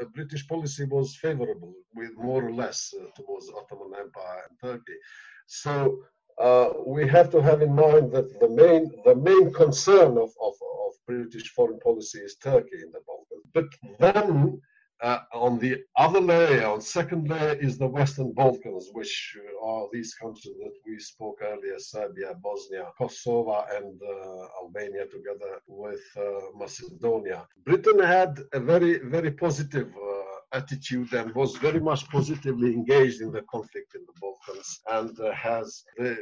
uh, 0.00 0.04
British 0.14 0.46
policy 0.48 0.84
was 0.84 1.16
favorable, 1.16 1.74
with 1.94 2.12
more 2.16 2.44
or 2.48 2.52
less 2.52 2.92
uh, 3.00 3.04
towards 3.16 3.50
Ottoman 3.50 3.92
Empire 4.00 4.42
and 4.48 4.58
Turkey. 4.60 4.98
So 5.46 5.98
uh, 6.40 6.70
we 6.86 7.06
have 7.08 7.30
to 7.30 7.42
have 7.42 7.62
in 7.62 7.74
mind 7.74 8.12
that 8.12 8.28
the 8.40 8.48
main 8.48 8.90
the 9.04 9.16
main 9.16 9.52
concern 9.52 10.12
of, 10.18 10.30
of, 10.46 10.54
of 10.61 10.61
British 11.06 11.48
foreign 11.50 11.80
policy 11.80 12.18
is 12.18 12.36
Turkey 12.36 12.78
in 12.82 12.90
the 12.92 13.00
Balkans. 13.06 13.46
But 13.52 13.68
then 13.98 14.60
uh, 15.02 15.18
on 15.34 15.58
the 15.58 15.78
other 15.96 16.20
layer, 16.20 16.66
on 16.66 16.80
second 16.80 17.28
layer, 17.28 17.54
is 17.54 17.76
the 17.76 17.86
Western 17.86 18.32
Balkans, 18.32 18.88
which 18.92 19.36
are 19.62 19.88
these 19.92 20.14
countries 20.14 20.54
that 20.62 20.74
we 20.86 20.98
spoke 20.98 21.38
earlier: 21.42 21.78
Serbia, 21.78 22.34
Bosnia, 22.40 22.86
Kosovo, 22.96 23.64
and 23.74 24.00
uh, 24.00 24.62
Albania, 24.62 25.06
together 25.06 25.60
with 25.66 26.04
uh, 26.16 26.22
Macedonia. 26.56 27.46
Britain 27.64 27.98
had 27.98 28.38
a 28.52 28.60
very, 28.60 28.98
very 28.98 29.32
positive 29.32 29.92
uh, 29.96 30.56
attitude 30.56 31.12
and 31.14 31.34
was 31.34 31.56
very 31.56 31.80
much 31.80 32.08
positively 32.08 32.72
engaged 32.72 33.22
in 33.22 33.32
the 33.32 33.42
conflict 33.42 33.94
in 33.96 34.02
the 34.06 34.14
Balkans, 34.20 34.80
and 34.92 35.18
uh, 35.18 35.32
has 35.32 35.82
the 35.98 36.16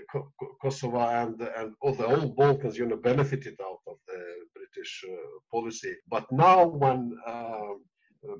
Kosovo 0.62 1.00
and 1.00 1.38
and 1.58 1.74
all 1.82 1.94
the 1.94 2.06
old 2.06 2.34
Balkans, 2.34 2.78
you 2.78 2.86
know, 2.86 2.96
benefited 2.96 3.56
out 3.60 3.79
British 4.80 5.04
uh, 5.08 5.16
policy. 5.50 5.94
But 6.08 6.30
now, 6.32 6.66
when 6.66 7.16
uh, 7.26 7.74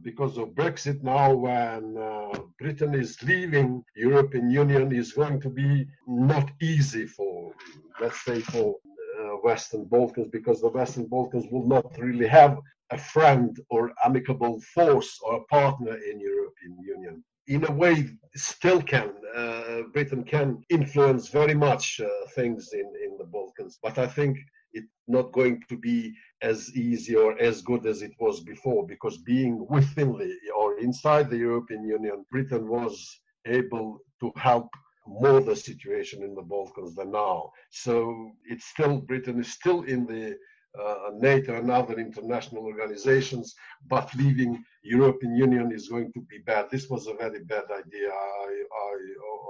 because 0.03 0.37
of 0.37 0.49
Brexit 0.51 1.03
now 1.03 1.33
when 1.33 1.97
uh, 1.97 2.39
Britain 2.59 2.95
is 2.95 3.23
leaving 3.23 3.83
European 3.97 4.51
Union 4.51 4.93
is 4.93 5.13
going 5.13 5.41
to 5.41 5.49
be 5.49 5.87
not 6.07 6.51
easy 6.61 7.07
for 7.07 7.55
let's 7.99 8.23
say 8.23 8.41
for 8.41 8.77
uh, 8.77 9.37
Western 9.43 9.87
Balkans 9.87 10.29
because 10.31 10.61
the 10.61 10.69
Western 10.69 11.07
Balkans 11.07 11.47
will 11.51 11.67
not 11.67 11.87
really 11.99 12.29
have 12.29 12.59
a 12.91 12.99
friend 12.99 13.59
or 13.71 13.93
amicable 14.05 14.61
force 14.75 15.19
or 15.25 15.37
a 15.37 15.45
partner 15.45 15.97
in 16.11 16.21
European 16.21 16.75
Union. 16.97 17.25
In 17.47 17.65
a 17.65 17.73
way, 17.73 18.11
still 18.37 18.83
can 18.83 19.11
uh, 19.35 19.83
Britain 19.95 20.25
can 20.25 20.63
influence 20.69 21.29
very 21.29 21.55
much 21.55 22.01
uh, 22.01 22.09
things 22.37 22.71
in 22.75 22.89
in 23.05 23.13
the 23.17 23.29
Balkans, 23.37 23.79
but 23.83 23.97
I 23.97 24.07
think 24.07 24.37
not 25.11 25.33
going 25.33 25.63
to 25.69 25.77
be 25.77 26.15
as 26.43 26.75
easy 26.75 27.15
or 27.17 27.39
as 27.41 27.63
good 27.63 27.87
as 27.87 28.03
it 28.03 28.13
was 28.19 28.41
before 28.41 28.87
because 28.87 29.19
being 29.19 29.67
within 29.69 30.17
the 30.17 30.35
or 30.57 30.79
inside 30.79 31.29
the 31.29 31.37
European 31.37 31.85
Union, 31.85 32.25
Britain 32.31 32.69
was 32.69 33.21
able 33.47 33.99
to 34.21 34.33
help 34.37 34.69
more 35.07 35.41
the 35.41 35.57
situation 35.57 36.23
in 36.23 36.35
the 36.35 36.43
Balkans 36.43 36.95
than 36.95 37.11
now. 37.13 37.51
So 37.71 38.31
it's 38.45 38.67
still 38.67 38.99
Britain 38.99 39.41
is 39.41 39.53
still 39.53 39.83
in 39.83 40.07
the 40.07 40.37
uh, 40.81 41.11
NATO 41.15 41.59
and 41.59 41.71
other 41.71 41.99
international 41.99 42.65
organizations, 42.65 43.55
but 43.89 44.15
leaving 44.15 44.63
European 44.83 45.35
Union 45.35 45.73
is 45.73 45.89
going 45.89 46.13
to 46.13 46.21
be 46.21 46.39
bad. 46.47 46.67
This 46.71 46.89
was 46.89 47.07
a 47.07 47.15
very 47.15 47.43
bad 47.45 47.65
idea. 47.65 48.09
I, 48.09 48.51
I, 48.87 48.93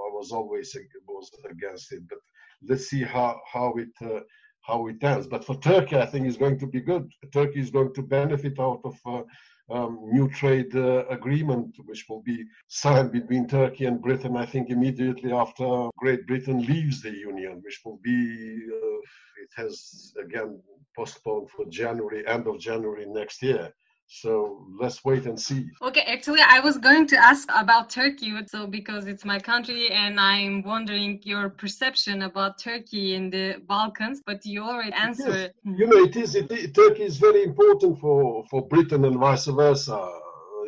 I 0.05 0.09
was 0.17 0.31
always 0.31 0.75
was 1.07 1.31
against 1.49 1.91
it, 1.93 2.01
but 2.09 2.19
let's 2.67 2.87
see 2.87 3.03
how 3.03 3.39
how 3.51 3.73
it 3.73 3.89
uh, 4.01 4.21
how 4.61 4.87
it 4.87 5.03
ends. 5.03 5.27
But 5.27 5.45
for 5.45 5.55
Turkey, 5.59 5.97
I 5.97 6.05
think 6.05 6.27
it's 6.27 6.37
going 6.37 6.59
to 6.59 6.67
be 6.67 6.81
good. 6.81 7.11
Turkey 7.33 7.59
is 7.59 7.71
going 7.71 7.93
to 7.93 8.01
benefit 8.01 8.59
out 8.59 8.81
of 8.83 8.95
uh, 9.05 9.23
um, 9.71 9.99
new 10.11 10.29
trade 10.29 10.75
uh, 10.75 11.05
agreement, 11.07 11.75
which 11.85 12.05
will 12.09 12.21
be 12.21 12.45
signed 12.67 13.11
between 13.11 13.47
Turkey 13.47 13.85
and 13.85 14.01
Britain, 14.01 14.35
I 14.35 14.45
think, 14.45 14.69
immediately 14.69 15.31
after 15.31 15.89
Great 15.97 16.27
Britain 16.27 16.65
leaves 16.65 17.01
the 17.01 17.11
Union, 17.11 17.61
which 17.63 17.81
will 17.85 17.99
be, 18.03 18.59
uh, 18.71 18.97
it 19.43 19.51
has 19.55 20.13
again 20.23 20.59
postponed 20.95 21.49
for 21.49 21.65
January, 21.65 22.27
end 22.27 22.47
of 22.47 22.59
January 22.59 23.05
next 23.05 23.41
year. 23.41 23.73
So 24.13 24.67
let's 24.77 25.05
wait 25.05 25.25
and 25.25 25.39
see. 25.39 25.67
Okay, 25.81 26.01
actually, 26.01 26.41
I 26.45 26.59
was 26.59 26.77
going 26.77 27.07
to 27.07 27.17
ask 27.17 27.47
about 27.55 27.89
Turkey, 27.89 28.33
so 28.45 28.67
because 28.67 29.07
it's 29.07 29.23
my 29.23 29.39
country, 29.39 29.89
and 29.89 30.19
I'm 30.19 30.63
wondering 30.63 31.21
your 31.23 31.49
perception 31.49 32.23
about 32.23 32.59
Turkey 32.59 33.15
in 33.15 33.29
the 33.29 33.61
Balkans. 33.69 34.21
But 34.25 34.45
you 34.45 34.63
already 34.63 34.91
answered. 34.91 35.53
You 35.63 35.87
know, 35.87 36.03
it 36.03 36.17
is. 36.17 36.35
It, 36.35 36.51
it, 36.51 36.75
Turkey 36.75 37.03
is 37.03 37.17
very 37.17 37.43
important 37.43 38.01
for 38.01 38.45
for 38.49 38.67
Britain 38.67 39.05
and 39.05 39.17
vice 39.17 39.45
versa. 39.45 39.99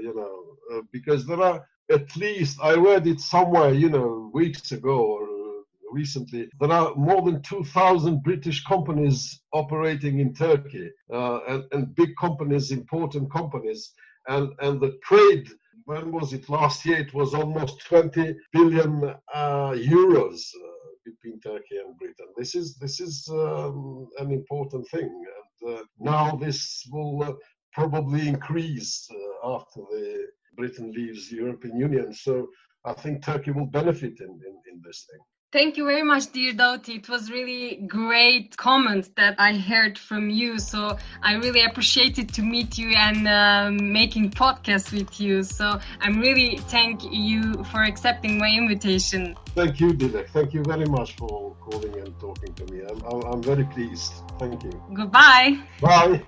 You 0.02 0.14
know, 0.16 0.78
uh, 0.78 0.82
because 0.94 1.26
there 1.26 1.42
are 1.42 1.68
at 1.92 2.16
least 2.16 2.60
I 2.64 2.76
read 2.76 3.08
it 3.08 3.20
somewhere, 3.20 3.74
you 3.74 3.90
know, 3.90 4.32
weeks 4.34 4.72
ago 4.72 4.98
or 5.16 5.33
recently. 5.94 6.50
There 6.60 6.72
are 6.72 6.96
more 6.96 7.22
than 7.22 7.42
2,000 7.42 8.24
British 8.24 8.64
companies 8.64 9.42
operating 9.54 10.20
in 10.20 10.34
Turkey, 10.34 10.90
uh, 11.14 11.40
and, 11.48 11.64
and 11.72 11.96
big 11.96 12.16
companies, 12.20 12.72
important 12.72 13.32
companies. 13.32 13.94
And, 14.28 14.52
and 14.60 14.82
the 14.82 14.98
trade, 15.04 15.48
when 15.86 16.12
was 16.12 16.34
it 16.34 16.50
last 16.50 16.86
year? 16.86 16.98
It 16.98 17.14
was 17.14 17.34
almost 17.34 17.86
20 17.86 18.36
billion 18.52 19.16
uh, 19.34 19.72
euros 19.72 20.40
uh, 20.56 20.74
between 21.06 21.40
Turkey 21.40 21.78
and 21.86 21.98
Britain. 21.98 22.28
This 22.38 22.56
is, 22.56 22.76
this 22.78 23.00
is 23.00 23.28
um, 23.32 24.08
an 24.18 24.32
important 24.32 24.88
thing. 24.90 25.12
And 25.64 25.76
uh, 25.76 25.84
now 26.00 26.36
this 26.36 26.84
will 26.92 27.24
uh, 27.24 27.34
probably 27.74 28.28
increase 28.28 29.08
uh, 29.12 29.56
after 29.56 29.82
the 29.92 30.28
Britain 30.56 30.92
leaves 30.92 31.30
the 31.30 31.38
European 31.38 31.78
Union. 31.78 32.14
So 32.14 32.48
I 32.86 32.94
think 32.94 33.24
Turkey 33.24 33.52
will 33.52 33.66
benefit 33.66 34.20
in, 34.20 34.30
in, 34.30 34.56
in 34.72 34.82
this 34.84 35.06
thing. 35.10 35.20
Thank 35.54 35.78
you 35.78 35.86
very 35.86 36.02
much, 36.02 36.32
dear 36.32 36.52
Dauti. 36.52 36.96
It 36.96 37.08
was 37.08 37.30
really 37.30 37.76
great 37.86 38.58
comments 38.58 39.12
that 39.18 39.36
I 39.38 39.56
heard 39.56 40.00
from 40.00 40.32
you. 40.32 40.58
So 40.58 40.98
I 41.22 41.36
really 41.36 41.64
appreciated 41.64 42.34
to 42.34 42.42
meet 42.42 42.76
you 42.76 42.90
and 42.96 43.28
um, 43.28 43.94
making 43.94 44.32
podcasts 44.32 44.92
with 44.92 45.22
you. 45.22 45.44
So 45.44 45.80
I'm 46.02 46.20
really 46.20 46.58
thank 46.58 47.04
you 47.04 47.64
for 47.66 47.84
accepting 47.84 48.40
my 48.40 48.50
invitation. 48.50 49.36
Thank 49.54 49.80
you, 49.80 49.94
Dilek. 49.94 50.30
Thank 50.30 50.56
you 50.56 50.64
very 50.64 50.88
much 50.88 51.16
for 51.18 51.56
calling 51.62 52.00
and 52.00 52.20
talking 52.20 52.52
to 52.56 52.66
me. 52.74 52.82
I'm, 52.90 53.00
I'm, 53.04 53.22
I'm 53.22 53.44
very 53.44 53.66
pleased. 53.66 54.12
Thank 54.40 54.64
you. 54.64 54.72
Goodbye. 54.92 55.60
Bye. 55.80 56.24